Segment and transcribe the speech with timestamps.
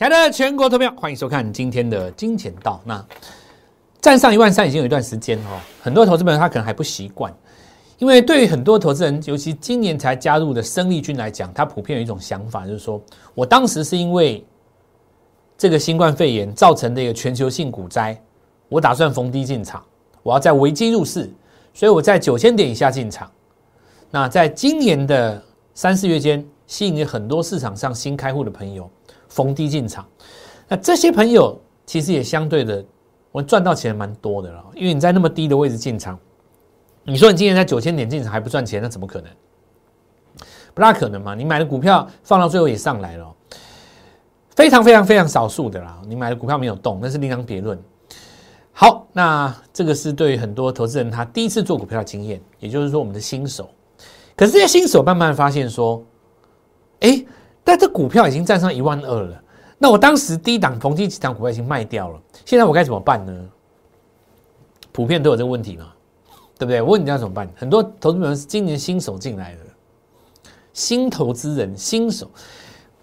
[0.00, 2.80] 亲爱的全国投票，欢迎收看今天的金钱道。
[2.86, 3.04] 那
[4.00, 7.30] 站上一万三已经有一段时间哦，很多投资朋友他可能还不习惯，
[7.98, 12.98] 因为对于很多投资人，尤其今年才加入的生力军来讲，他普遍有一种想法，就是说
[13.34, 14.42] 我当时是因为
[15.58, 18.18] 这个新冠肺炎造成的一个全球性股灾，
[18.70, 19.84] 我打算逢低进场，
[20.22, 21.30] 我要在危机入市，
[21.74, 23.30] 所以我在九千点以下进场。
[24.10, 28.90] 那在今年的三四月间，吸引了很多市场上新开户的朋友。
[29.30, 30.06] 逢低进场，
[30.68, 32.84] 那这些朋友其实也相对的，
[33.32, 34.62] 我赚到钱蛮多的了。
[34.74, 36.18] 因为你在那么低的位置进场，
[37.04, 39.30] 你说你今年在九千点进场还不赚钱，那怎么可能？
[40.74, 41.34] 不大可能嘛！
[41.34, 43.34] 你买的股票放到最后也上来了，
[44.54, 46.00] 非常非常非常少数的啦。
[46.06, 47.76] 你买的股票没有动，那是另当别论。
[48.72, 53.68] 好，那这个是对很多投资人他第一次做股票的经验，也就是说我们的新手。
[54.36, 56.02] 可是这些新手慢慢发现说，
[57.00, 57.24] 哎。
[57.70, 59.40] 那这股票已经站上一万二了，
[59.78, 63.32] 那我当时低档逢低几档股票已经卖掉了，现在我该怎么办呢？
[64.90, 65.86] 普遍都有这个问题嘛，
[66.58, 66.82] 对不对？
[66.82, 67.48] 我问你要怎么办？
[67.54, 69.60] 很多投资者是今年新手进来的，
[70.72, 72.28] 新投资人新手，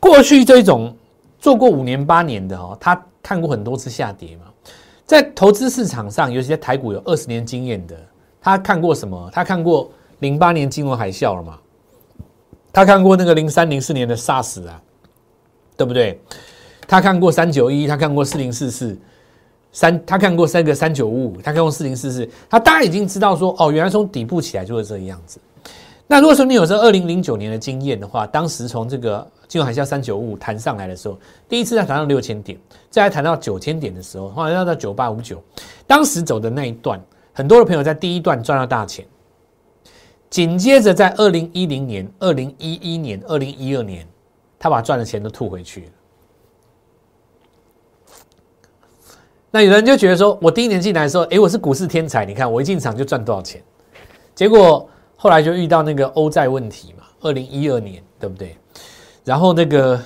[0.01, 0.93] 过去这种
[1.39, 4.51] 做过五年八年的哦，他看过很多次下跌嘛，
[5.05, 7.95] 在投资市场上，尤其在台股有二十年经验的，
[8.41, 9.29] 他看过什么？
[9.31, 11.57] 他看过零八年金融海啸了嘛？
[12.77, 14.79] 他看过那个零三零四年的 SARS 啊，
[15.75, 16.21] 对不对？
[16.87, 18.95] 他看过三九一，他看过四零四四
[19.71, 25.39] 三，他看过三个三九五五，他看过四零四四，他大概已经知道说，哦，原来从底部起来就是这个样子。
[26.05, 31.17] 那如果说你有这二零零九年的经验的话，当时从这个金融海啸三九五五弹上来的时候，
[31.49, 32.55] 第一次在谈到六千点，
[32.91, 35.43] 再来谈到九千点的时候，后来要到九八五九，
[35.87, 37.01] 当时走的那一段，
[37.33, 39.03] 很多的朋友在第一段赚到大钱。
[40.29, 44.05] 紧接着，在二零一零年、二零一一年、二零一二年，
[44.59, 45.89] 他把赚的钱都吐回去。
[49.49, 53.63] 那有人就觉得说，我第一年进来的时候，哎，我是股市天才，你看我一进场就赚多少钱。
[54.35, 58.57] 结果后来就遇到那个欧债问题嘛，二零一二年，对不对？
[59.23, 59.99] 然后那个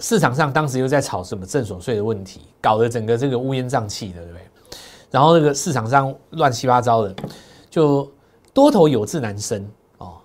[0.00, 4.42] 市场上当时又在炒什么正所税的问题，搞得整个这个乌烟瘴气的，对不对？
[5.08, 7.14] 然后那个市场上乱七八糟的，
[7.70, 8.10] 就。
[8.54, 9.66] 多头有志难伸
[9.98, 10.16] 哦，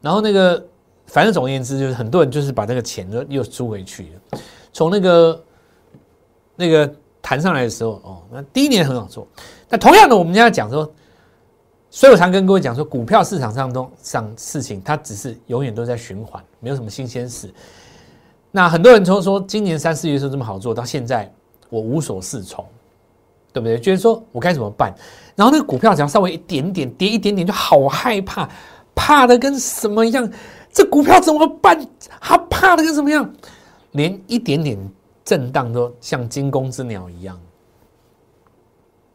[0.00, 0.64] 然后那个，
[1.06, 4.40] 反正总而言之，就是很多人就是把那个钱又又输回去了。
[4.72, 5.44] 从那个
[6.56, 9.26] 那个弹上来的时候哦，那第一年很好做。
[9.68, 10.90] 那同样的，我们现在讲说，
[11.90, 17.52] 所以我常跟各位讲说，股票市场上都上事情，它只是永远都在循环，没有什么新鲜事。
[18.50, 21.32] 那很多人从说今年三四月时候这么好做到现在，
[21.68, 22.64] 我无所适从。
[23.56, 23.80] 对不对？
[23.80, 24.94] 觉得说我该怎么办？
[25.34, 28.46] 然后那个股票只要稍微一点点跌一点点，就好害怕，
[28.94, 30.30] 怕的跟什么样？
[30.70, 31.88] 这股票怎么办？
[32.20, 33.34] 他怕的跟什么样？
[33.92, 34.78] 连一点点
[35.24, 37.40] 震荡都像惊弓之鸟一样。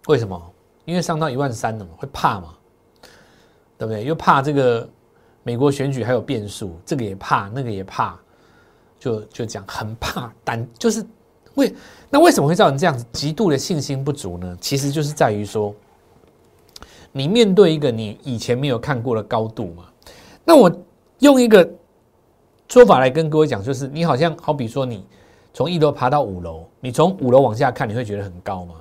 [0.07, 0.41] 为什么？
[0.85, 2.56] 因为上到一万三了嘛，会怕嘛？
[3.78, 4.03] 对不对？
[4.03, 4.90] 又怕这个
[5.44, 8.19] 美国选举还有变数，这个也怕，那个也怕，
[8.97, 11.06] 就就讲很怕，胆就是。
[11.56, 11.73] 为
[12.09, 14.57] 那为什么会造成这样子极度的信心不足呢？
[14.62, 15.73] 其实就是在于说，
[17.12, 19.84] 你面对一个你以前没有看过的高度嘛。
[20.44, 20.72] 那我
[21.19, 21.69] 用一个
[22.67, 25.06] 说法来跟各位讲，就是你好像好比说你
[25.53, 28.75] 从一楼爬到五楼，你从五楼往下看，你会觉得很高吗？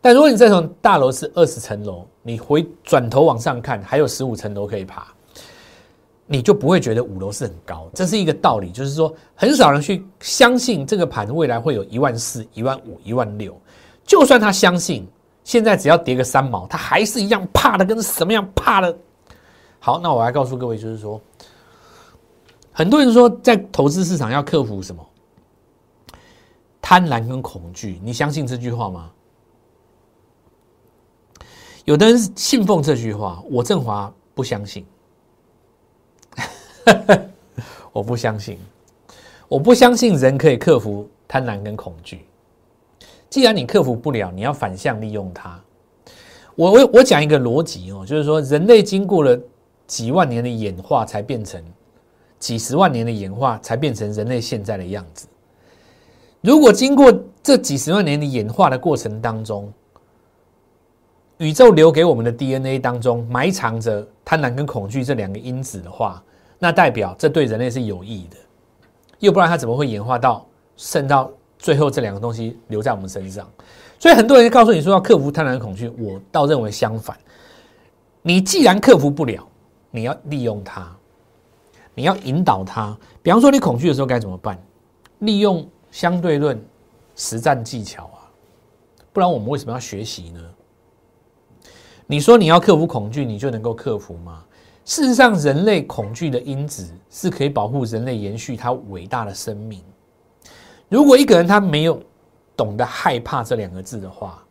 [0.00, 5.06] 但如果你再从大楼是二十层楼，你回转头往上看，还有十五层楼可以爬。
[6.30, 13.58] 你就不会觉得五楼是很高，这是一个道理，就是说很少人去相信这个盘未来会有一万四、一万五、一万六。
[14.04, 15.08] 就算他相信，
[15.42, 18.94] 现在只要跌个三毛，他还是一样怕的，跟什么样怕的。
[19.78, 21.18] 好，那我来告诉各位，就是说，
[22.72, 25.02] 很多人说在投资市场要克服什么
[26.82, 29.10] 贪婪跟恐惧，你相信这句话吗？
[31.86, 34.84] 有的人信奉这句话，我振华不相信。
[37.92, 38.58] 我不相信，
[39.48, 42.24] 我不相信人可以克服贪婪跟恐惧。
[43.30, 45.60] 既然你克服不了，你要反向利用它。
[46.54, 49.38] 我我我讲一个逻辑哦，就是说人类经过了
[49.86, 51.62] 几万年的演化，才变成
[52.38, 55.28] 几十万年的演化，才变成人类现在的样子。
[56.40, 57.12] 如果经过
[57.42, 59.72] 这几十万年的演化的过程当中，
[61.38, 66.22] 宇宙留给我们的 DNA 当中埋藏着贪婪跟恐惧这两个因子的话，
[66.58, 68.36] 那代表这对人类是有益的，
[69.18, 70.46] 又不然它怎么会演化到
[70.76, 73.48] 剩到最后这两个东西留在我们身上？
[73.98, 77.16] 所以很多人告诉你说要克服贪婪恐惧，我倒认为相反。
[78.22, 79.46] 你既然克服不了，
[79.90, 80.94] 你要利用它，
[81.94, 82.96] 你要引导它。
[83.22, 84.60] 比方说你恐惧的时候该怎么办？
[85.20, 86.60] 利用相对论、
[87.16, 88.30] 实战技巧啊，
[89.12, 90.40] 不然我们为什么要学习呢？
[92.06, 94.44] 你说你要克服恐惧，你就能够克服吗？
[94.88, 99.84] 事实上，人类恐惧的因子是可以保护人类延续他伟大的生命。
[100.88, 102.02] 如果一个人他没有
[102.56, 104.42] 懂得害怕这两个字的话，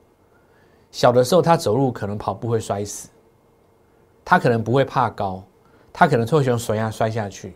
[0.92, 3.10] 小的时候他走路可能跑步会摔死，
[4.24, 5.44] 他可能不会怕高，
[5.92, 7.56] 他可能就会从悬崖摔下去。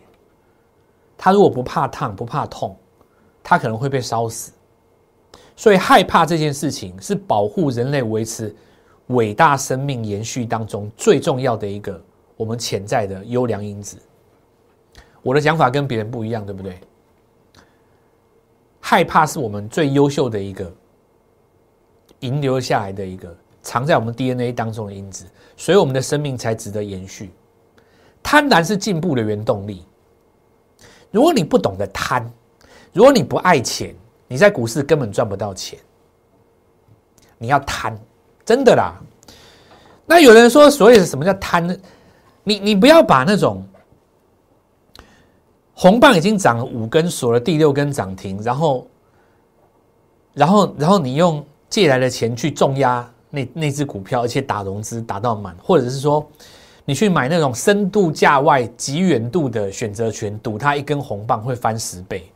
[1.16, 2.76] 他如果不怕烫不怕痛，
[3.44, 4.50] 他可能会被烧死。
[5.54, 8.52] 所以害怕这件事情是保护人类维持
[9.06, 12.02] 伟大生命延续当中最重要的一个。
[12.36, 13.96] 我们潜在的优良因子，
[15.22, 16.78] 我的想法跟别人不一样，对不对？
[18.80, 20.70] 害怕是我们最优秀的一个
[22.18, 25.24] 遗留下来的一个藏在我们 DNA 当中的因子，
[25.56, 27.30] 所以我们的生命才值得延续。
[28.22, 29.86] 贪婪是进步的原动力。
[31.10, 32.28] 如果你不懂得贪，
[32.92, 33.94] 如果你不爱钱，
[34.26, 35.78] 你在股市根本赚不到钱。
[37.38, 37.96] 你要贪，
[38.44, 39.00] 真的啦。
[40.06, 41.78] 那有人说，所以什么叫贪？
[42.44, 43.62] 你你不要把那种
[45.74, 48.86] 红棒已经涨了五根，锁了第六根涨停，然后，
[50.34, 56.24] 然后，然后你用借来的钱去重压那那只股票，而且打融资打到满，或者是说
[56.84, 62.30] 你去买那种深度价外极远度的选择权，赌它一根红棒会翻十倍，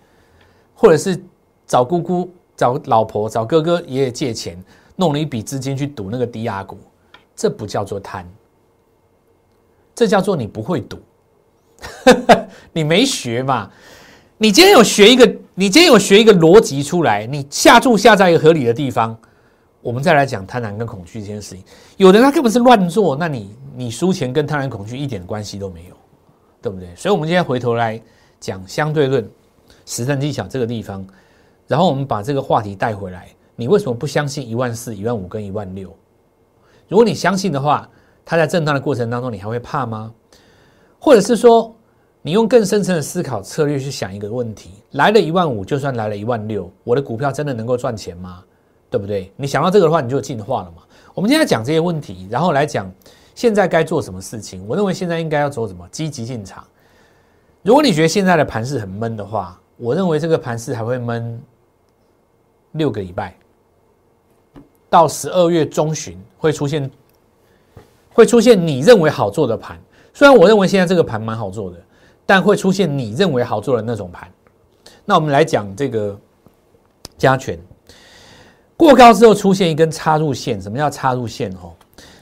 [0.75, 1.21] 或者是
[1.67, 4.57] 找姑姑、找老婆、找哥哥、爷爷借钱，
[4.97, 6.79] 弄了一笔资金去赌那个低压股，
[7.35, 8.27] 这不叫做贪。
[9.97, 10.99] 这叫做你不会赌，
[12.75, 13.71] 你没学嘛？
[14.37, 19.17] 你今天有学一个，你今天有学一个逻辑出来，你下注下在一个合理的地方，
[19.81, 21.65] 我们再来讲贪婪跟恐惧这件事情。
[21.97, 25.97] 有的他根本是乱做，那你你输钱跟贪婪恐惧一点关系都没有，
[26.61, 26.95] 对不对？
[26.95, 27.99] 所以，我们今天回头来
[28.39, 29.27] 讲相对论、
[29.87, 31.03] 实战技巧这个地方，
[31.67, 33.29] 然后我们把这个话题带回来。
[33.57, 35.89] 你为什么不相信一万四、一万五跟一万六？
[36.87, 37.89] 如果你相信的话。
[38.29, 40.13] 它在震荡的过程当中，你还会怕吗？
[40.99, 41.73] 或者是说，
[42.23, 48.43] 你用更深层的思考策略去想一个问题：来了一万五，就算来了一万六，我的股票真的能够赚钱吗？
[48.91, 49.33] 对不对？
[49.37, 50.83] 你想到这个的话，你就进化了嘛。
[51.15, 52.93] 我们今天讲这些问题，然后来讲
[53.37, 54.67] 现在该做什么事情。
[54.67, 55.89] 我认为现在应该要走什么？
[55.93, 56.65] 积极进场。
[57.63, 61.41] 如果你觉得现在的盘势很闷的话，我认为这个盘势还会闷
[62.73, 63.37] 六个礼拜，
[64.91, 66.91] 到十二月中旬会出现。
[68.17, 69.79] 会出现你认为好做的盘，
[70.15, 71.77] 虽然我认为现在这个盘蛮好做的，
[72.25, 74.27] 但会出现你认为好做的那种盘。
[75.05, 76.19] 那我们来讲这个
[77.19, 77.59] 加权
[78.75, 81.53] 过高之后出现一根插入线，什么叫插入线？
[81.57, 81.75] 哦，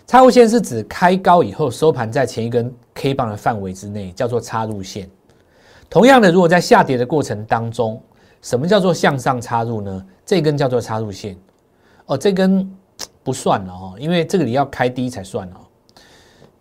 [0.04, 5.08] 插入线是指开高以后收盘在前一根 K 棒的范围之内，叫做插入线。
[5.88, 8.02] 同样的，如果在下跌的过程当中，
[8.42, 10.04] 什么叫做向上插入呢？
[10.26, 11.38] 这根叫做插入线。
[12.06, 12.68] 哦，这根
[13.22, 15.60] 不算了哦，因为这个你要开低才算哦。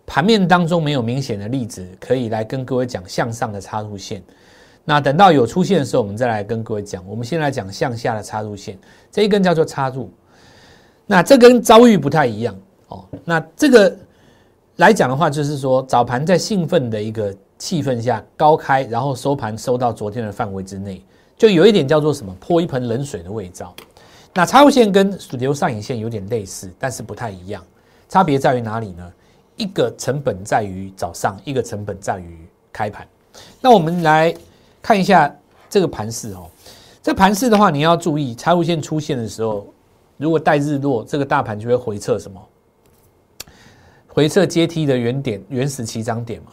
[0.06, 4.22] 盘面当中没有明显的例子可以来跟各位讲向上的插入线，
[4.84, 7.02] 那等到有出现的时候，我们再来跟各位讲。
[7.08, 8.78] 我们先来讲向下的插入线，
[9.10, 10.10] 这一根叫做插入，
[11.06, 12.54] 那这跟遭遇不太一样
[12.88, 13.04] 哦。
[13.24, 13.96] 那这个
[14.76, 21.02] 来讲的话，就是说早盘在兴奋的一个气氛下高开，然后收盘收到昨天的范围之内，
[21.36, 23.74] 就有一点叫做什么泼一盆冷水的味道。
[24.34, 27.64] 那插入线跟主流上影线有点类似，但是不太一样，
[28.08, 29.12] 差别在于哪里呢？
[29.56, 32.38] 一个成本在于早上，一个成本在于
[32.72, 33.06] 开盘。
[33.60, 34.34] 那我们来
[34.82, 35.34] 看一下
[35.68, 36.46] 这个盘势哦。
[37.02, 39.66] 这盘势的话，你要注意，财务线出现的时候，
[40.16, 42.40] 如果带日落，这个大盘就会回撤什么？
[44.08, 46.52] 回撤阶梯的原点、原始起涨点嘛。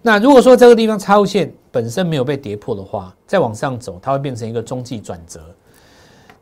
[0.00, 5.40] 那如果说这个地方财务线本身没有被跌破的话，再往上走，它会变成一个中继转折。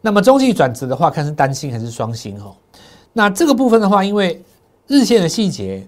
[0.00, 2.54] 那么中继转折的话，看是单星还是双星哦。
[3.12, 4.42] 那这个部分的话，因为
[4.89, 5.87] 日线的细节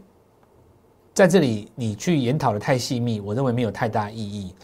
[1.12, 4.54] 在这里，你去研讨的太细密，我认为没有太大意义。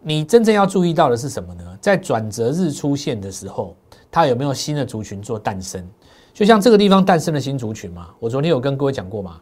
[0.00, 1.78] 你真正要注意到的是什么呢？
[1.80, 3.76] 在转折日出现的时候，
[4.10, 5.86] 它有没有新的族群做诞生？
[6.32, 9.40] 就像这个地方诞生的新族群嘛，我昨天有跟各位讲过嘛，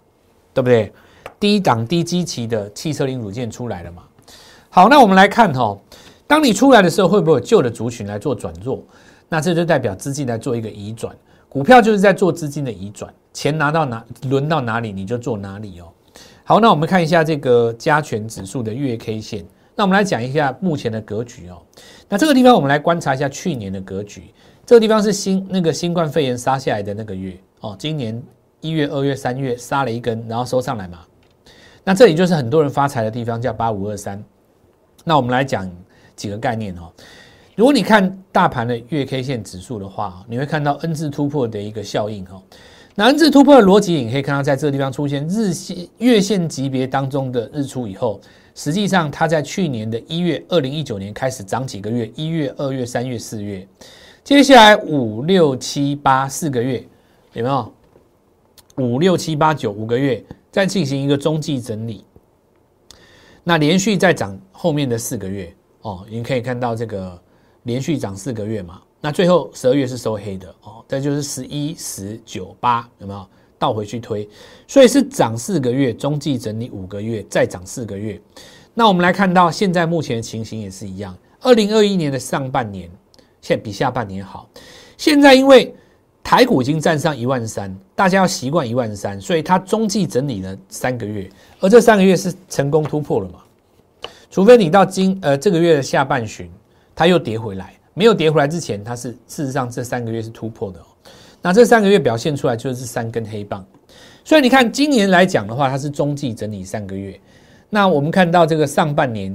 [0.55, 0.93] 对不对？
[1.39, 4.03] 低档低基期的汽车零组件出来了嘛？
[4.71, 5.77] 好，那我们来看哈，
[6.27, 8.83] 当你出来的时候，会不会有旧的族群来做转弱？
[9.29, 11.15] 那这就代表资金来做一个移转。
[11.49, 15.93] 股票就是在做资金的移转，钱拿到哪，轮到哪里你就做哪里哦。
[16.43, 19.45] 好，那我们看一下这个加权指数的月 K 线。
[19.75, 21.61] 那我们来讲一下目前的格局哦。
[22.09, 24.33] 那这个地方我们来观察一下去年的格局。
[24.65, 27.77] 这个地方是新那个新冠肺炎杀下来的那个月哦。
[27.79, 28.21] 今年
[28.63, 31.01] 一月、二月、三月杀了一根，然后收上来嘛。
[31.85, 34.25] 那这里就是很多人发财的地方，叫八五二三。
[35.05, 35.71] 那我们来讲
[36.17, 36.91] 几个概念哦。
[37.55, 42.41] 如果你看大盘的月 K 线指数的话，你会看到 N 字突破的一个效应哦。
[42.99, 48.19] 那 N 字突破的逻辑，你可以看到在这个地方出现日线、月线级别当中的日出以后，
[48.55, 53.69] 实际上它在去年的一月，二零一九年开始涨几个月，一月、二月、三月、四月，
[54.25, 56.83] 接下来五六七八四个月，
[57.35, 57.71] 有没有？
[58.79, 62.03] 五六七八九五个月，再进行一个中继整理，
[63.45, 67.21] 那连续再涨后面的四个月哦，你可以看到这个
[67.65, 68.81] 连续涨四个月嘛。
[69.01, 73.27] 那最后十二月是收黑的哦，这就是十一、十九、八，有没有
[73.59, 74.29] 倒回去推？
[74.67, 78.21] 所以是涨四个月，中继整理五个月，再涨四个月。
[78.75, 81.17] 那我们来看到现在目前的情形也是一样。
[81.41, 82.91] 二零二一年的上半年，
[83.41, 84.49] 现在比下半年好。
[84.97, 85.73] 现在因为
[86.25, 93.41] 台股已经站上一万三，大家要习惯一万三，所以它中继整理了三个月，而这三个月是成功突破了嘛？
[94.31, 96.51] 除非你到今呃这个月的下半旬，
[96.95, 97.76] 它又跌回来。
[97.99, 100.79] 没有跌回来之前，它是事实上这三个月是突破的。
[101.41, 103.65] 那这三个月表现出来就是三根黑棒，
[104.23, 107.19] 所以你看今年来讲的话，它是中继整理三个月。
[107.71, 109.35] 那我们看到这个上半年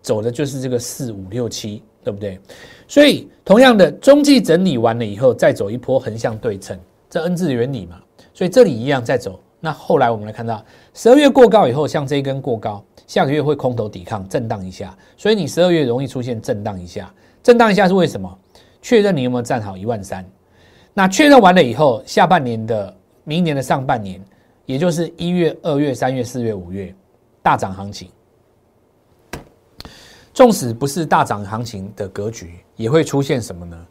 [0.00, 2.38] 走的就是这个四五六七，对不对？
[2.86, 6.78] 所以同样的中继整理完了以后，再走一波横向对称，
[7.10, 7.98] 这 N 字原理嘛。
[8.32, 9.40] 所以这里一样再走。
[9.60, 10.62] 那后来我们来看到
[10.92, 17.10] 十二月过高以后，像这一根过高，下个月会空头抵抗震荡一下，所以你十二月容易出现震荡一下。
[17.44, 18.38] 震荡一下是为什么？
[18.80, 20.24] 确认你有没有站好一万三？
[20.94, 24.18] 那确认完了以后，下半年的明年的上半年，
[24.64, 26.94] 也就是一月、二月、三月、四月、五月
[27.42, 28.08] 大涨行情，
[30.32, 33.86] 纵使不是大涨行情的格局，也会出现什么呢？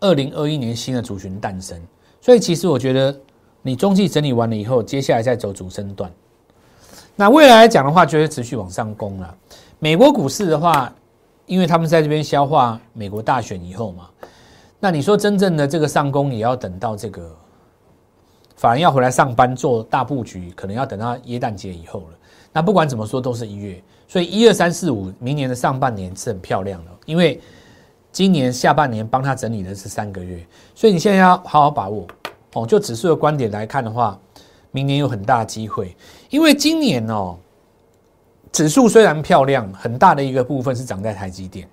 [0.00, 1.78] 二零二一年新的族群诞生。
[2.22, 3.14] 所以其实我觉得，
[3.60, 6.10] 你中期整理完了以后，接下来再走主升段。
[7.16, 9.36] 那未来来讲的话，就会持续往上攻了。
[9.78, 10.90] 美国股市的话。
[11.52, 14.08] 因为他们在这边消化美国大选以后嘛，
[14.80, 17.30] 那你说真正的这个上攻也要等到这个，
[18.56, 22.18] 反而要回来上班做大布局，可能要等到耶诞节以后了。
[22.54, 27.38] 那不管怎么说都是一月，所以一二三四五明年的上半年是很漂亮的，因为
[28.10, 30.42] 今年下半年帮他整理的是三个月，
[30.74, 32.06] 所以你现在要好好把握
[32.54, 32.66] 哦。
[32.66, 34.18] 就指数的观点来看的话，
[34.70, 35.94] 明年有很大机会，
[36.30, 37.36] 因为今年哦。
[38.52, 41.66] 指数虽然漂亮，很大的一个部分是涨在台积电，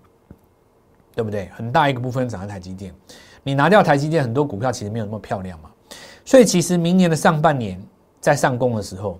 [1.13, 1.49] 对不对？
[1.53, 2.95] 很大一个部分涨在台积电，
[3.43, 5.69] 你拿掉台积电，很多股票其实没有那么漂亮嘛。
[6.23, 7.81] 所以其实明年的上半年
[8.21, 9.19] 在上攻的时候，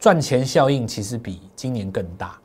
[0.00, 2.36] 赚钱效应其实比今年更大，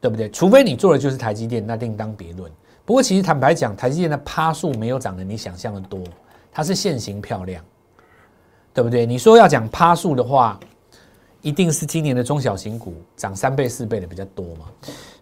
[0.00, 0.28] 对不对？
[0.30, 2.50] 除非你做的就是台积电，那另当别论。
[2.84, 6.02] 不过其实坦白讲，台积电的趴数没有涨得你想象的多，
[6.50, 7.64] 它是现形漂亮，
[8.74, 9.06] 对不对？
[9.06, 10.58] 你说要讲趴数的话。
[11.46, 14.64] 一定是今年的中小型股涨三倍四倍的比较多嘛？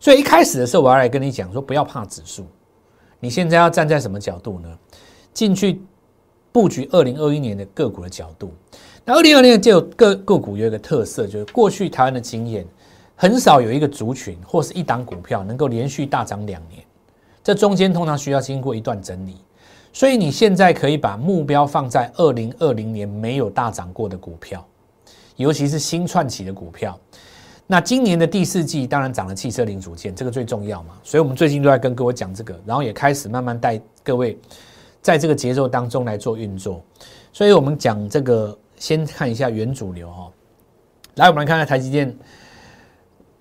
[0.01, 2.47] 所以一开始的时候，我要来跟你讲说，不要怕指数。
[3.21, 4.79] 你现在要站在什么角度呢？
[5.35, 5.83] 进去
[6.51, 8.51] 布局二零二一年的个股的角度。
[9.05, 12.65] 那二零二零年就有个个股有一个特色，就是过去台湾的经验，
[13.15, 16.83] 很少有一个族群或是一档股票能够连续大涨两年。
[17.43, 19.37] 这中间通常需要经过一段整理，
[19.93, 24.67] 所以你现在可以把目标放在二零二零年没有大涨过的股票。
[25.37, 26.99] 尤其是新串起的股票，
[27.67, 30.95] 那今年的第四季当然涨了汽车零组件，这个最重要嘛。
[31.03, 34.39] 所以我们最近都在跟各位讲这个，然后也开始慢慢带各位
[35.03, 36.83] 在这个节奏当中来做运作。
[37.33, 40.31] 所以我们讲这个，先看一下原主流哈。
[41.17, 42.17] 来，我们来看看台积电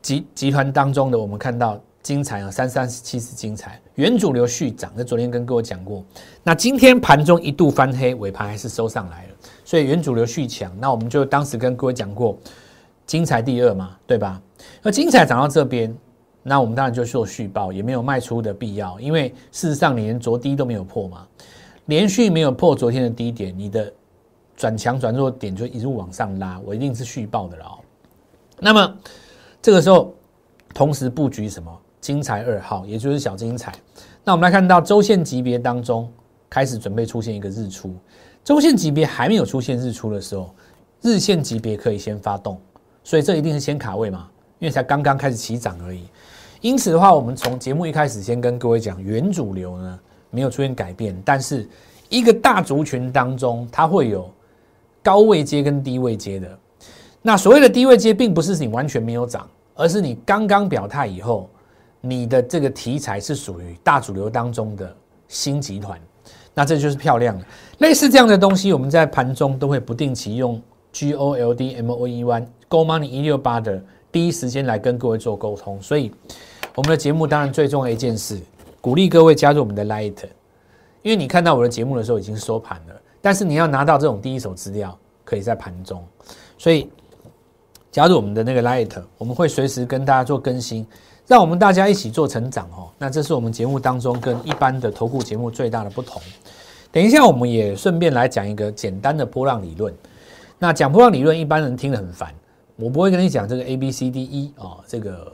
[0.01, 4.91] 集集团当中的，我们看到精彩啊，三三七是精彩，原主流续涨。
[4.93, 6.03] 那昨天跟各位讲过，
[6.43, 9.29] 那今天盘中一度翻黑，尾盘还是收上来了。
[9.63, 12.37] 所以原主流续强，那我们就当时跟各位讲过，
[13.05, 14.41] 精彩第二嘛，对吧？
[14.81, 15.95] 那精彩涨到这边，
[16.43, 21.25] 那我们当然就做续报，也没有卖出的必要，因为事实上你连昨低都没有破嘛，
[21.85, 23.91] 连续没有破昨天的低点，你的
[24.57, 27.79] 转强转弱点就一路往上拉，我一定是续报的了。
[28.59, 28.97] 那么
[29.61, 30.13] 这个时候，
[30.73, 31.79] 同时布局什么？
[32.03, 33.73] 精彩二号，也就是小精彩。
[34.25, 36.11] 那我们来看到周线级别当中，
[36.49, 37.95] 开始准备出现一个日出。
[38.43, 40.53] 周线级别还没有出现日出的时候，
[41.01, 42.59] 日线级别可以先发动，
[43.05, 44.27] 所以这一定是先卡位嘛，
[44.59, 46.03] 因为才刚刚开始起涨而已。
[46.59, 51.65] 因此的话，我们从节目一开始先跟各位讲，原主流呢没有出现改变，但是
[52.09, 54.29] 一个大族群当中，它会有
[55.01, 56.59] 高位阶跟低位阶的。
[57.21, 61.49] 那所谓的低位阶，并不是你完全没有涨，而是你刚刚表态以后，
[62.05, 64.93] 你的这个题材是属于大主流当中的
[65.29, 65.97] 新集团。
[66.53, 67.45] 那这就是漂亮的，
[67.79, 73.81] 类似这样的东西，我们在盘中都会不定期用 G O L D M O E Y Go Money 一六八的
[74.11, 75.81] 第一时间来跟各位做沟通。
[75.81, 76.11] 所以，
[76.75, 78.39] 我们的节目当然最重要一件事，
[78.81, 80.25] 鼓励各位加入我们的 Light，
[81.01, 86.05] 因为你看到我的节目的时候已经收盘了，但是你要拿到这种第一手资料，可以在盘中，
[86.59, 86.87] 所以
[87.91, 90.85] 加入我们的那个 Light，我们会随时跟大家做更新，
[91.27, 92.89] 让我们大家一起做成长哦。
[92.97, 96.21] 那这是我们节目当中跟一般的投顾节目最大的不同。
[96.91, 99.93] 等一下，我们也顺便来讲一个简单的波浪理论。
[100.59, 102.33] 那讲波浪理论，一般人听得很烦，
[102.75, 105.31] 我不会跟你讲这个 A B C D E 哦，这个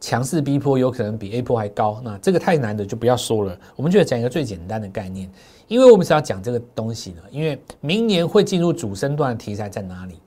[0.00, 3.58] 强势 B 波有可能比 A 波还高，那这个太难的就不要说了。
[3.74, 5.28] 我们就讲一个最简单的概念，
[5.66, 10.18] 因为我们是要讲这个东西的，因为明年会进入主升段的题材在哪里？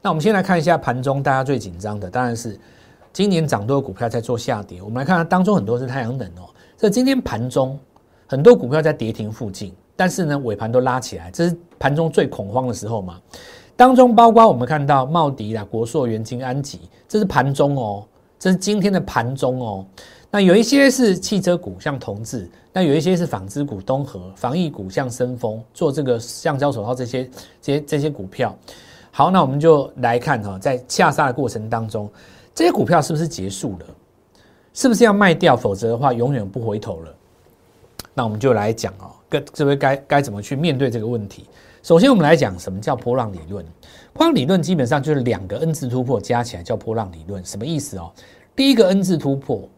[0.00, 2.58] 那我们先来看一下盘中大家最紧张的，当然是
[3.14, 4.82] 今年涨多的股票在做下跌。
[4.82, 7.78] 我们来看看当中很多是太阳能哦，这今天盘中
[8.26, 9.72] 很多股票在跌停附近。
[9.94, 13.20] 但是呢，尾盘都拉起来，这是盘中最恐慌的时候嘛。
[13.76, 18.04] 当中包括我们看到茂迪啦、国硕、元金、安吉，这是盘中哦，
[18.36, 19.86] 这是今天的盘中哦。
[20.32, 27.30] 那有一些是汽车股，像同志；那有一些是纺织股，东河防疫股，像深丰做这个橡胶手套这些、
[27.62, 28.52] 这些、这些股票。
[29.12, 32.10] 好，那我们就来看哈，在下杀的过程当中，
[32.54, 33.86] 这些股票是不是结束了？
[34.72, 35.56] 是不是要卖掉？
[35.56, 37.14] 否则的话，永远不回头了。
[38.12, 39.10] 那我们就来讲哦。
[39.52, 41.48] 这位该该怎么去面对这个问题？
[41.82, 43.66] 首先，我们来讲什么叫波浪理论。
[44.12, 47.44] 波浪理论基本上就是两个 N 字突破加起来叫波浪理论。
[47.44, 48.12] 什么意思哦？
[48.54, 49.68] 第一个 N 字突破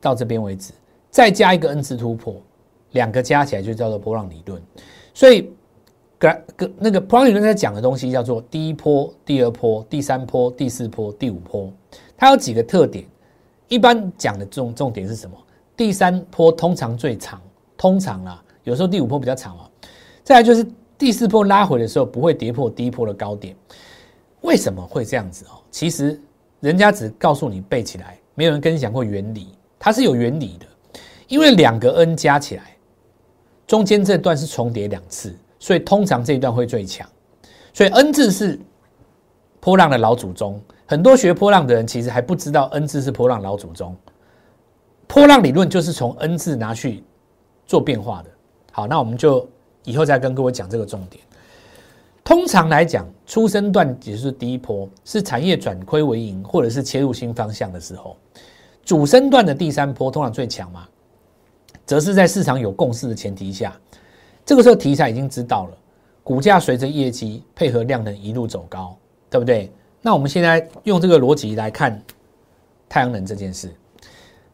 [0.00, 0.72] 到这边为止，
[1.08, 2.34] 再加一个 N 字突破，
[2.90, 4.60] 两个加起来就叫做波浪理论。
[5.14, 5.52] 所以，
[6.20, 11.72] 个个那个波浪理论在讲的东西叫做第一波、第二波、第三波、第四波、第五波。
[12.16, 13.06] 它有几个特点？
[13.68, 15.34] 一般讲的重重点是什么？
[15.74, 17.40] 第三波通常最长，
[17.76, 18.42] 通常啦。
[18.64, 19.70] 有时候第五波比较长啊，
[20.22, 20.66] 再来就是
[20.98, 23.56] 第四波拉回的时候不会跌破第一波的高点，
[24.42, 25.56] 为什么会这样子哦？
[25.70, 26.20] 其实
[26.60, 30.66] 人家只告诉你背起来，没有人跟你讲过原理，它是有原理的。
[31.28, 32.76] 因为两个 N 加起来，
[33.66, 37.08] 中间这段是重叠两次，所以通常这一段会最强。
[37.72, 38.58] 所以 N 字是
[39.60, 43.96] 波浪的老祖宗，很多学波浪的人其实还不知道 N 字是波浪老祖宗。
[45.06, 47.04] 波浪理论就是从 N 字拿去
[47.66, 48.30] 做变化的。
[48.72, 49.48] 好，那我们就
[49.84, 51.22] 以后再跟各位讲这个重点。
[52.22, 58.16] 通常来讲，初升段也就是第一波，是产业转亏为盈，或者是切入新方向的时候。
[58.84, 60.86] 主升段的第三波通常最强嘛，
[61.84, 63.76] 则是在市场有共识的前提下，
[64.44, 65.76] 这个时候题材已经知道了，
[66.22, 68.96] 股价随着业绩配合量能一路走高，
[69.28, 69.72] 对不对？
[70.02, 72.02] 那我们现在用这个逻辑来看
[72.88, 73.72] 太阳能这件事。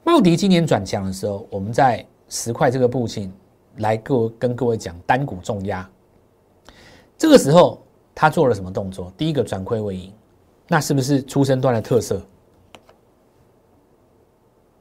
[0.04, 3.32] 茂迪今年转强的时候，我们在十块这个步径。
[3.80, 5.86] 来各跟各位讲单股重压，
[7.18, 7.78] 这个时候
[8.14, 9.12] 他做了什么动作？
[9.18, 10.10] 第一个转亏为盈，
[10.66, 12.22] 那是不是出生段的特色？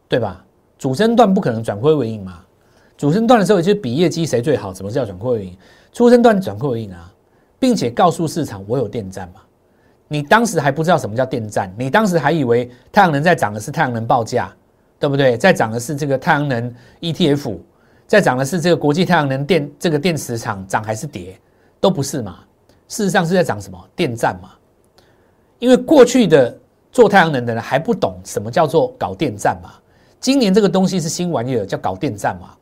[0.08, 0.46] 对吧？
[0.78, 2.45] 主升段不可能转亏为盈嘛？
[2.98, 5.58] 主升段的时候就是比业绩谁最好，怎么叫转亏为盈？
[5.92, 7.12] 出生段转亏为盈啊，
[7.60, 9.42] 并且告诉市场我有电站嘛？
[10.08, 14.54] 你当时还不知道什么叫电站，你当时还以为太阳能在涨的是太阳能报价，
[15.00, 15.36] 对不对？
[15.36, 17.58] 在涨的是这个太阳能 ETF。
[18.08, 21.40] 在涨的是这个国际太阳能电这个电池厂涨还是跌，
[21.80, 22.40] 都不是嘛。
[22.88, 24.52] 事实上是在涨什么电站嘛？
[25.58, 26.56] 因为过去的
[26.92, 29.72] 做太阳能的人还不懂什么叫做搞电站嘛。
[30.20, 32.56] 今年这个东西是新玩意儿，叫搞电站嘛。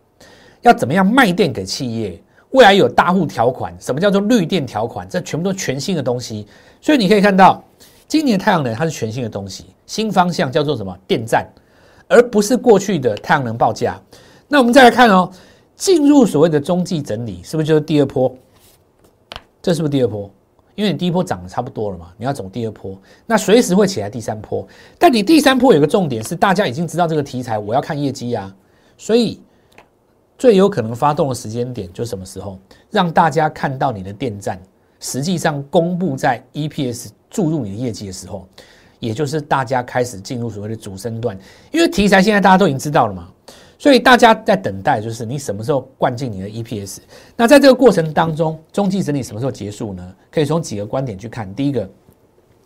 [0.64, 2.20] 要怎么样卖电给企业？
[2.52, 5.08] 未来有大户条款，什么叫做绿电条款？
[5.10, 6.46] 这全部都全新的东西。
[6.82, 7.64] 所以你可以看到，
[8.08, 11.48] 今年太阳能它是全新的东西，新方向叫做什么电站，
[12.08, 14.00] 而不是过去的太阳能报价。
[14.48, 15.32] 那我们再来看哦，
[15.76, 18.32] 进入所谓的中继整理，是不是就是第二波？
[19.62, 20.30] 这是不是第二波？
[20.76, 22.96] 因为你第一波涨的差不多了嘛，你要走第二波，
[23.26, 24.68] 那随时会起来第三波。
[25.00, 28.54] 但你第三波有个重点是，大家已经知道这个题材，我要看业绩啊，
[28.98, 29.40] 所以
[30.44, 32.60] 最有可能发动的时间点就是什么时候？
[32.92, 34.62] 让大家看到你的电站
[35.00, 38.46] 实际上公布在 EPS 注入你的业绩的时候，
[39.00, 41.40] 也就是大家开始进入所谓的主升段，
[41.72, 43.30] 因为题材现在大家都已经知道了嘛。
[43.80, 46.98] 所以大家在等待，就是你什么时候灌进你的 EPS？
[47.38, 50.14] 那在这个过程当中，中期整理什么时候结束呢？
[50.30, 51.56] 可以从几个观点去看。
[51.56, 51.90] 第一个，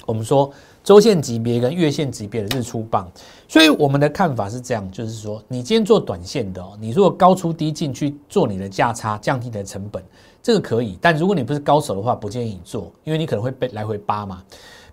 [0.07, 0.51] 我们说
[0.87, 3.11] 周线级别跟月线级别的日出棒。
[3.45, 10.01] 所以我们的看法是这样，就是说你今天做短线的，你如果高出低进去做你的价差，降低你的成本，
[10.41, 10.97] 这个可以。
[11.01, 14.41] 但如果你不是高手的话，不建议你做，因为你可能会被来回扒嘛。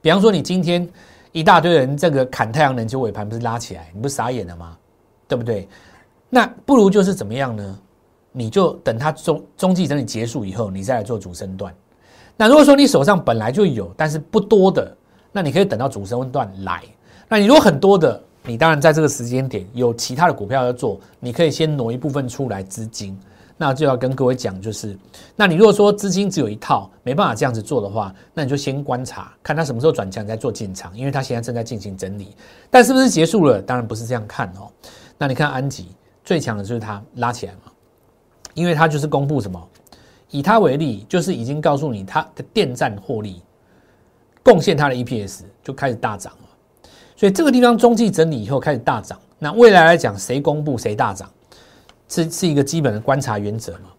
[0.02, 0.85] 比方说你今天
[1.30, 4.76] 一大堆人这个砍太阳能，就尾盘不是拉起来，你不是傻眼了吗？
[5.28, 5.68] 对不对？
[6.28, 7.78] 那不如就是怎么样呢？
[8.33, 11.72] 你就等它中中继整理结束以后，你再来做主升段。
[12.37, 14.96] 那如果说你手上本来就有，但是不多的，
[15.37, 16.81] 那你可以等到主升段来。
[17.29, 23.18] 那你如果很多的，你当然在这个时间点有其他的股票要做，你可以先挪一部分出来资金。
[23.57, 24.97] 那就要跟各位讲，就是
[25.35, 32.37] 那你如果说资金只有一套，没办法这样子做的话，那你就先观察，看它什么时候转强再做进场，因为它现在正在进行整理。
[32.70, 33.61] 但是不是结束了？
[33.61, 34.70] 当然不是这样看哦。
[35.18, 35.88] 那你看安吉
[36.25, 37.73] 最强的就是它拉起来嘛，
[38.55, 39.68] 因为它就是公布什么，
[40.31, 43.40] 以它为例，就是已经告诉你它的电站获利
[44.44, 46.48] 贡献它的 EPS 就开始大涨了。
[47.16, 51.28] 所以这个地方中继整理以后开始大涨，那未来来讲谁公布谁大涨？
[52.09, 53.90] 是是一个基本的观察原则嘛？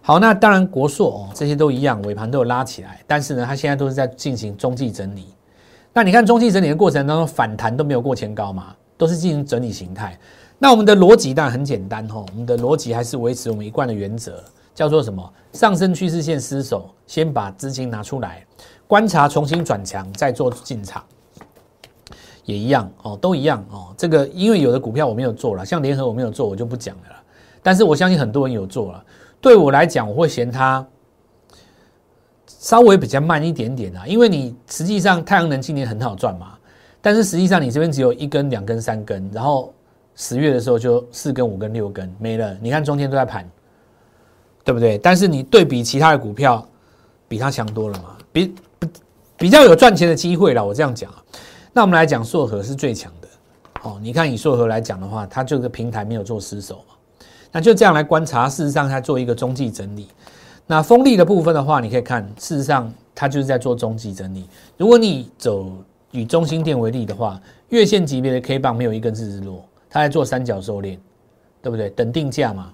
[0.00, 5.26] 好，那当然国硕哦，这些都一样，尾盘都有拉起来，但是呢，它现在都是在进行中继整理。
[5.92, 10.16] 那你看中继整理的过程当中，反弹都没有过前高嘛，都是进行整理形态。
[10.58, 14.42] 那我们的逻辑当然很简单哦，我们的逻辑还是维持我们一贯的原则，
[14.74, 15.32] 叫做什么？
[15.52, 18.44] 上升趋势线失守，先把资金拿出来，
[18.88, 21.04] 观察重新转强，再做进场，
[22.44, 23.94] 也一样哦，都一样哦。
[23.96, 27.22] 这个因为有的股票我没有做了，像联合我没有做，我就不讲了。
[27.62, 29.04] 但是我相信很多人有做了，
[29.42, 30.84] 对我来讲，我会嫌它
[32.46, 36.56] 稍微比较慢一点点啊，因为你实际上太阳能今年很好赚嘛，
[37.02, 39.74] 但是实际上你这边只有一根、两根、三根，然后
[40.14, 43.46] 十月的时候就四根、五根、六根没了，你看中间都在盘，
[44.64, 44.96] 对不对？
[44.96, 46.66] 但是你对比其他的股票，
[47.28, 48.54] 比它强多了嘛，比
[49.38, 50.64] 比较有赚钱的机会了。
[50.64, 51.22] 我这样讲啊，
[51.72, 53.28] 那我们来讲硕和是最强的
[53.82, 56.94] 哦，你看以硕和来讲的话，它这个平台没有做失守嘛。
[57.52, 60.08] 那就这样来观察，事实上它做一个中继整理。
[60.66, 64.46] 那锋利的部分的话，你可以看，事实上它就是在做中继整理。
[64.76, 65.72] 如果你走
[66.10, 70.98] 以中心店为例的话，月线级别的 K 棒没有一根是日落，它在做三角收敛，
[71.62, 71.88] 对不对？
[71.90, 72.70] 等定价嘛，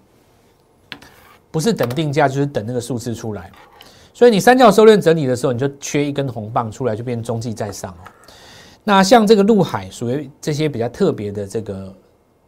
[1.52, 3.52] 不是等定价，就是等那个数字出来。
[4.14, 8.08] 所以你三角收敛整理的时候，你就缺一根红棒出来，就变中继在上哦。
[8.82, 11.94] 那像这个陆海属于这些比较特别的这个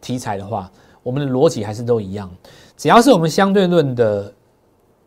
[0.01, 0.71] 题材的话。
[1.03, 2.29] 我们的逻辑还是都一样，
[2.75, 4.29] 只要是我们相对论的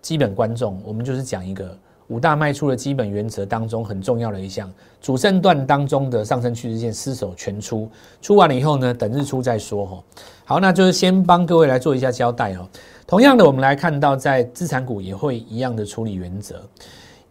[0.01, 7.87] 基本观众，我们就是讲一个五大卖出的基本原则当中很重要的一项，主升段当中的上升趋势线失守全出，
[8.23, 10.03] 出完了以后呢，等日出再说哈。
[10.47, 12.67] 好，那就是先帮各位来做一下交代哦。
[13.11, 16.63] 同样的，我们来看到在资产股也会一样的处理原则，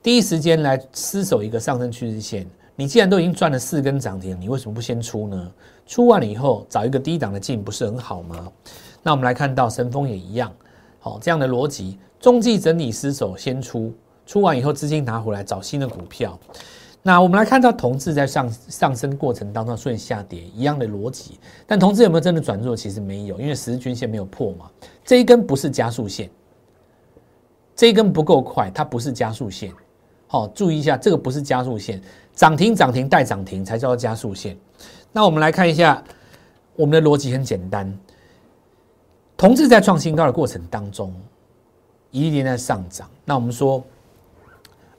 [0.03, 2.45] 第一时间来失守一个上升趋势线。
[2.75, 5.51] 你既然都已经赚了四根涨停，你为什么不先出呢？
[5.87, 8.51] 出完了以后找一个低档的进，不是很好吗？
[9.01, 10.51] 那我们来看到神风也一样，
[10.99, 13.93] 好这样的逻辑，中继整理失守先出，
[14.25, 16.37] 出完以后资金拿回来找新的股票。
[17.01, 22.75] 那我们来看到同志在上上升过程当中出现下跌，一样的逻辑，但同志有没有真的转弱？
[22.75, 24.69] 其实没有，因为十日均线没有破嘛。
[25.05, 26.29] 这一根不是加速线，
[27.73, 29.71] 这一根不够快，它不是加速线。
[30.27, 32.01] 好，注意一下，这个不是加速线，
[32.33, 34.57] 涨停涨停带涨停才叫做加速线。
[35.13, 36.03] 那我们来看一下，
[36.75, 37.97] 我们的逻辑很简单，
[39.37, 41.15] 同志在创新高的过程当中，
[42.11, 43.09] 一定在上涨。
[43.23, 43.81] 那我们说。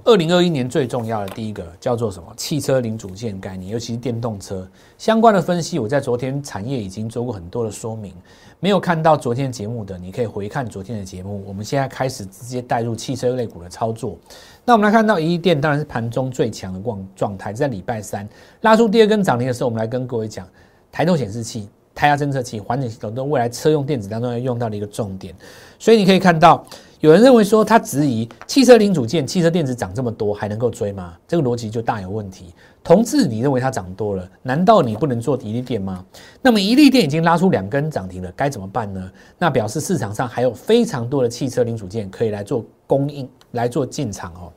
[0.04, 2.32] 二零二一年最重要的第一个叫做什么？
[2.36, 5.78] 汽车零组件概念，尤其是电动车相关的分析。
[5.78, 8.14] 我在昨天产业已经做过很多的说明，
[8.60, 11.44] 没有看到昨天节目的，你可以回看昨天的节目。
[11.46, 14.16] 我们现在开始直接带入汽车类股的操作。
[14.64, 18.26] 那我们来看到一电当然是盘中最强的状状态，在礼拜三
[18.62, 20.48] 拉出第二根涨停的时候，我们来跟各位讲，
[20.90, 25.34] 抬头显示器、胎压侦测器、环境系统都未来车用电子当中要用到的一个重点。
[25.78, 26.64] 所以你可以看到。
[27.00, 31.14] 有人认为说，他质疑汽车零组件、汽车电子涨这么多，还能够追吗？
[31.26, 32.54] 这个逻辑就大有问题。
[32.84, 36.04] 同志，你认为它涨多了，难道你不能做一利电吗？
[36.42, 39.10] 那么一利电已经拉出两根涨停了，该怎么办呢？
[39.38, 44.52] 那表示市场上还有非常多的汽车零组件可以来做供应、来做进场哦。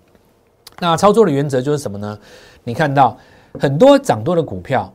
[0.79, 2.19] 那操作的原则就是什么呢？
[2.65, 3.17] 你看到
[3.57, 4.93] 很多涨多的股票。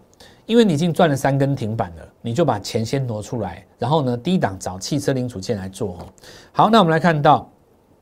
[0.49, 6.07] 因为你已经赚了三根停板了，你就把钱先挪出来，然后呢低档找汽车零组件来做哦。
[6.53, 7.47] 好，那我们来看到，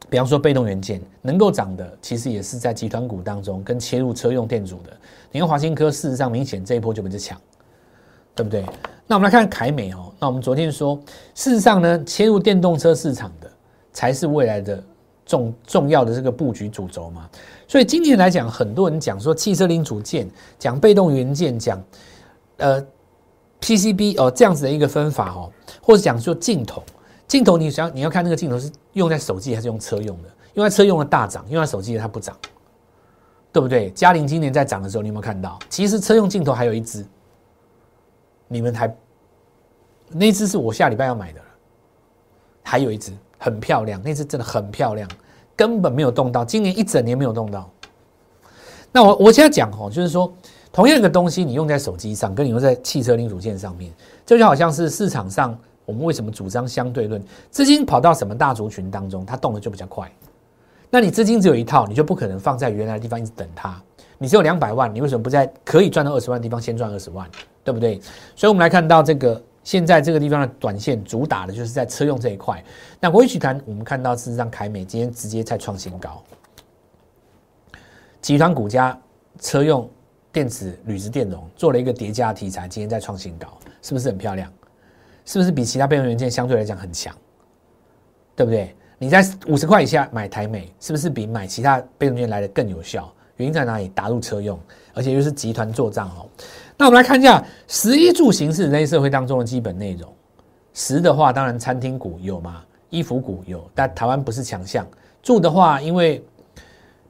[0.09, 4.97] 比方说被动元件能够涨的，其实也是在集团股当中跟切入车用电阻的。
[5.33, 7.37] 你看华新科，事实上明显这一波就比较强，
[8.33, 8.65] 对不对？
[9.09, 10.13] 那我们来看凯美哦。
[10.21, 10.95] 那我们昨天说，
[11.35, 13.51] 事实上呢，切入电动车市场的
[13.93, 14.81] 才是未来的
[15.27, 17.29] 重重要的这个布局主轴嘛。
[17.67, 20.31] 所以今年来讲，很多人讲说汽车零组件，
[20.61, 21.83] 讲被动元件，讲。
[22.59, 22.83] 呃
[23.61, 26.83] ，PCB 哦，这样子的一个分法哦，或者讲说镜头，
[27.29, 30.29] 镜头你想你要看那个镜头是用在手机还是用车用的？
[30.55, 32.35] 用在车用的大涨，用在手机的它不涨，
[33.53, 33.90] 对不对？
[33.90, 35.59] 嘉陵今年在涨的时候，你有没有看到？
[35.69, 37.05] 其实车用镜头还有一只，
[38.49, 38.97] 你们还
[40.09, 41.47] 那只是我下礼拜要买的了，
[42.62, 45.07] 还有一只很漂亮，那只真的很漂亮，
[45.55, 47.71] 根本没有动到，今年一整年没有动到。
[48.92, 50.33] 那我我现在讲哦，就是说。
[50.77, 53.91] 同样一个东西，你用在手机上，跟你用在汽车零组件上面，
[54.27, 57.19] 这就好像是市场上我们为什么主张相对论？
[57.51, 60.07] 资金跑到什么大族群当中，它动的就比较快。
[60.91, 63.83] 那你资金只有一套，你就不可能放在原来的地方一直等它。
[64.19, 67.27] 你只有两百万，你为什么不在可以赚到二十万的地方先赚二十万？
[67.65, 67.99] 对不对？
[68.35, 72.62] 所以，我们来看到这个现在这个地方的短线主打的就是在车用这一块。
[73.01, 76.23] 那国际集团，我们看到事实上凯美今天直接在创新高，
[78.21, 79.01] 集团股价
[79.41, 79.89] 车用
[80.37, 84.53] 电子铝质电容做了一个叠加题材，今天在创新高，是不是很漂亮？
[85.25, 87.16] 是不是比其他备用元件相对来讲很强？
[88.35, 88.77] 对不对？
[88.99, 93.11] 你在五十块以下买台美，是不是比买其他备用元件来的更有效？
[93.37, 93.88] 原因在哪里？
[93.94, 94.61] 打入车用，
[94.92, 96.29] 而且又是集团做账哦。
[96.77, 100.12] 那我们来看一下十一住行是人类社会当中的基本内容。
[100.75, 104.87] 十的话，当然餐厅股有嘛，衣服股有，但台湾不是强项。
[105.22, 106.22] 住的话，因为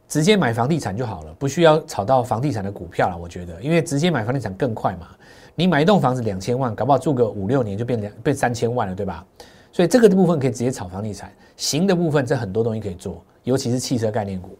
[0.08, 3.16] 直接买房地产就好了，不需要炒到房地产的股票了。
[3.16, 5.08] 我觉得，因为直接买房地产更快嘛。
[5.54, 9.24] 你买一栋房子两千万，搞不好住个五六年就变两变三千万了，对吧？
[9.72, 11.32] 所以这个部分可以直接炒房地产。
[11.56, 14.56] 行的部分，这很多东西可以做，尤其是汽车概念股。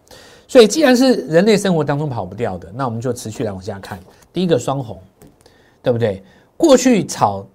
[0.49, 3.99] 所以，既然是人类生活当中跑不掉的，那我们就持续来往下看。
[4.33, 4.99] 第一个双红，
[5.83, 6.23] 对不对？
[6.57, 7.47] 过去炒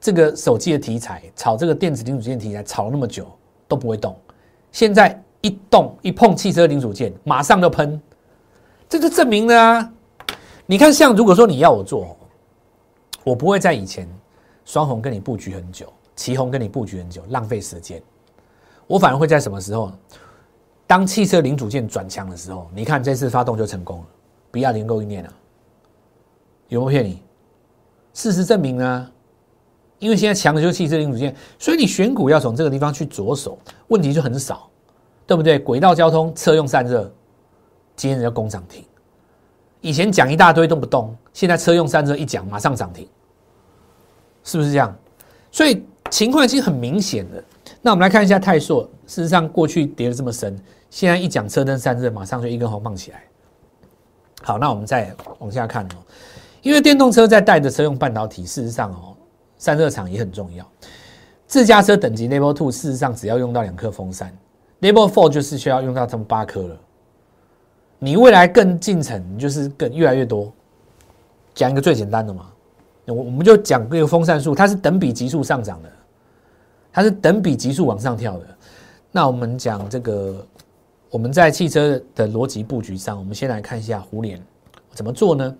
[0.00, 3.26] 这个手机的题材，炒这个电子零组件题材，炒了那么久
[3.68, 4.16] 都不会动，
[4.70, 8.00] 现在一动一碰汽车零组件，马上就喷，
[8.88, 9.92] 这就证明了啊！
[10.66, 12.16] 你看，像如果说你要我做，
[13.24, 14.08] 我不会在以前
[14.64, 18.02] 双红跟你布局很久，旗红跟你布局很久，浪费时间，
[18.86, 19.92] 我反而会在什么时候？
[20.86, 24.06] 当汽车零组件转强的时候，你看这次发动就成功了，
[24.50, 25.32] 比亚迪够一念了，
[26.68, 27.22] 有没有骗你？
[28.12, 29.10] 事实证明呢，
[29.98, 34.68] 因为现在强的就是汽车零组件，所以你选股要从这个地方去着手，问题就很少，
[35.32, 35.58] 对不对？
[35.58, 37.10] 轨道交通、车用散热，
[37.96, 38.84] 今天人家攻涨停，
[39.80, 43.08] 以前讲一大堆都不动，现在车用散热一讲马上涨停，
[44.44, 44.94] 是不是这样？
[45.50, 47.42] 所以情况已经很明显了。
[47.80, 50.54] 那我们来看一下泰硕，事实上过去跌的这么深。
[50.90, 53.22] 现在一讲车灯散热，马上就一根红棒起来。
[54.42, 55.96] 好，那我们再往下看哦，
[56.60, 59.16] 因为电动车在带着车用半导体，事实上哦，
[59.56, 60.70] 散热厂也很重要。
[61.46, 64.30] 自驾车等级 Level Two，事实上只要用到两颗风扇
[64.82, 66.76] ，Level Four 就是需要用到这么八颗了。
[67.98, 70.52] 你未来更进程，就是更越来越多。
[71.54, 72.52] 讲一个最简单的嘛，
[73.06, 75.90] 我我们就讲这个风扇数，它是等比级数上涨的，
[76.92, 78.46] 它是等比级数往上跳的。
[79.10, 80.46] 那我们讲这个。
[81.10, 84.42] 我们在汽车的逻辑布局上，我们先来看一下互联
[84.94, 85.54] 怎么做呢？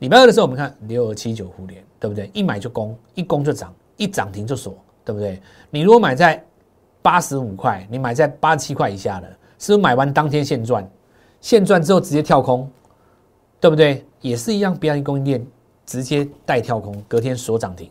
[0.00, 2.30] 礼拜二的时候，我们看六二七九互联，对不对？
[2.34, 5.40] 一买就攻，一攻就涨，一涨停就锁，对不对？
[5.70, 6.44] 你如果买在
[7.02, 10.88] 八十五块，你买在八十七块以下的，是不是买完当天现赚？
[11.40, 12.70] 现赚之后直接跳空，
[13.60, 14.06] 对不对？
[14.20, 15.46] 也是一样，比亚迪供应链
[15.84, 17.90] 直接带跳空，隔天锁涨停。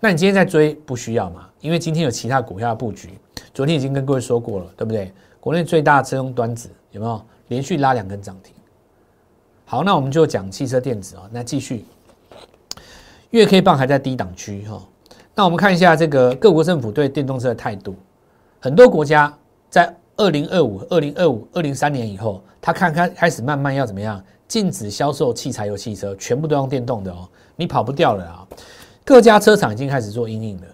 [0.00, 1.48] 那你今天在追不需要嘛？
[1.60, 3.18] 因为今天有其他股票的布局，
[3.54, 5.12] 昨天已经跟各位说过了，对不对？
[5.38, 8.52] 国内最大的车用端子有没有连续拉两根涨停？
[9.64, 11.28] 好，那我们就讲汽车电子啊。
[11.32, 11.84] 那继续，
[13.30, 14.82] 月 K 棒还在低档区哈。
[15.38, 17.94] 那我们看一下这个各国政府对电动车的态度。
[18.58, 19.30] 很多国家
[19.68, 28.48] 在二零二五、二零二五、二零三年以后，他看开开始慢慢要怎么样禁止销售汽柴油汽车，全部都用电动的哦，你跑不掉了啊。
[29.04, 30.66] 各家车厂已经开始做阴影了。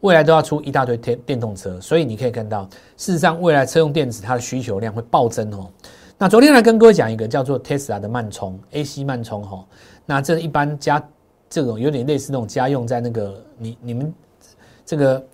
[0.00, 5.68] 未来都要出一大堆电电动车，所以你可以看到，事实上未来车用电子它的需求量会暴增哦。
[6.16, 9.62] 那昨天来跟各位讲一个叫做 Tesla 的慢充 AC 慢充哈，
[10.06, 11.02] 那这一般加
[11.48, 14.12] 这种有点类似那种家用在那个你你们
[14.84, 15.26] 这个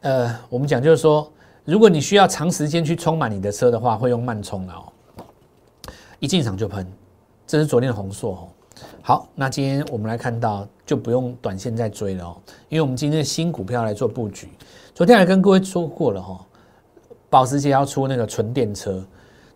[0.00, 1.30] 呃，我们讲就是说，
[1.64, 4.92] 如果你需要长时间去充满你的车的话，会用慢充的哦，
[6.18, 6.86] 一进场就喷，
[7.46, 8.48] 这是昨天的红硕哦。
[9.02, 12.36] 好，那今天我们来看到，就不用短线再追了哦，
[12.68, 14.48] 因为我们今天的新股票来做布局。
[14.94, 16.44] 昨天还跟各位说过了哈，
[17.30, 19.04] 保时捷要出那个纯电车，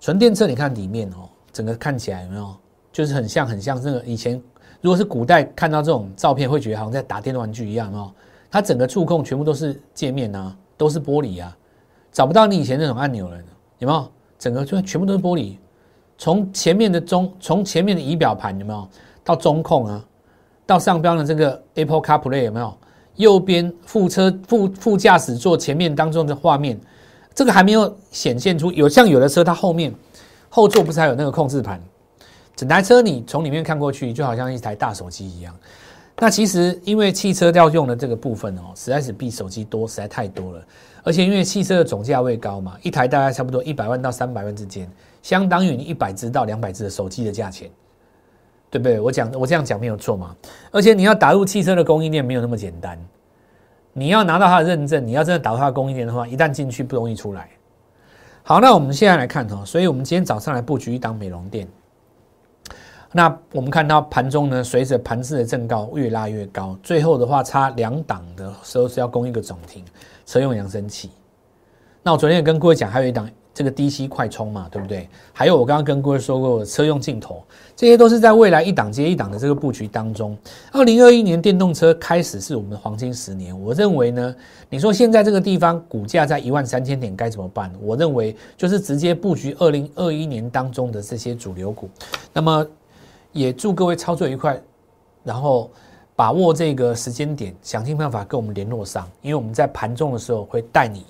[0.01, 2.57] 纯电车你看里面哦，整个看起来有没有，
[2.93, 4.41] 就是很像很像那个以前，
[4.81, 8.13] 如果是古代看到这种照片，会觉得好像在打电动玩具一样哦。
[8.51, 11.57] 它整个触控全部都是界面啊，都是玻璃啊，
[12.13, 13.37] 找不到你以前那种按钮了，
[13.79, 14.09] 有没有？
[14.39, 15.57] 整个就全部都是玻璃，
[16.17, 18.89] 从前面的中，从前面的仪表盘有没有？
[19.25, 20.05] 到中控啊，
[20.65, 22.73] 到上标的这个 Apple CarPlay 有没有？
[23.17, 26.81] 右边副车副副驾驶座前面当中的画面，
[27.35, 28.71] 这个还没有显现出。
[28.71, 29.93] 有像有的车，它后面
[30.49, 31.83] 后座不是还有那个控制盘？
[32.59, 35.55] 整台车你从里面看过去，就好像一台大手机一样。
[36.17, 40.65] 那其实因为汽车要用的这个部分哦，实在是比手机多，实在太多了。
[41.05, 44.91] 而且因为汽车的总价位高嘛，一台大概差不多一百万到三百万之间，
[45.23, 47.71] 相当于你一百只到两百只的手机的价钱。
[48.71, 48.99] 对不对？
[48.99, 50.35] 我讲我这样讲没有错嘛？
[50.73, 52.99] 而且你要打入汽车的供应链没有那么简单，
[53.93, 57.49] 你要拿到它的认证，你要真的打入它的供应链的话，一旦进去不容易出来。
[58.43, 61.67] 好，那我们现在来看哦，所以我们今天早上来布局一档美容店。
[63.13, 69.83] 那我们看到盘中呢，随着盘势的正高越拉越高，最后的话差两档的时候是要攻一个总停，
[70.27, 71.11] 车用扬声器。
[72.03, 75.09] 那我昨天也跟各位讲，还有一档这个低吸快充嘛，对不对？
[75.33, 77.43] 还有我刚刚跟各位说过车用镜头，
[77.75, 80.37] 这些都是在未来一档接一档的这个布局当中。
[80.71, 84.35] 二零二一年电动车开始是我们的黄金十年，我认为呢，
[84.69, 87.73] 你说现在这个地方股价在一万三千点该怎么办？
[87.81, 91.89] 我认为就是直接布局二零二一年当中的这些主流股。
[92.33, 92.67] 那么
[93.33, 94.61] 也祝各位操作愉快，
[95.23, 95.71] 然后
[96.17, 101.05] 把握这个时间点，想尽办法跟我们联络上，因为我们在盘中的时候会带你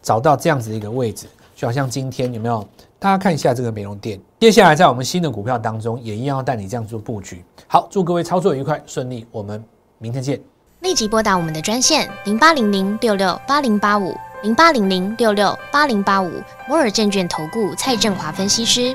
[0.00, 2.66] 找到这样子的一个位置，就好像今天有没有？
[2.98, 7.44] 大家看一下这个美容店，接下来在我们新的股票当中，也一样要带你这样做布局。
[7.66, 9.62] 好，祝各位操作愉快顺利，我们
[9.98, 10.40] 明天见。
[10.82, 16.30] 立即拨打我们的专线零八零零六六八零八五零八零零六六八零八五
[16.68, 18.94] 摩尔证券投顾蔡振华分析师。